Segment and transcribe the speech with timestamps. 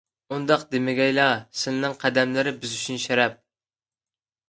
[0.35, 1.27] ئۇنداق دېمىگەيلا.
[1.65, 3.41] سىلىنىڭ قەدەملىرى بىز ئۈچۈن شەرەپ!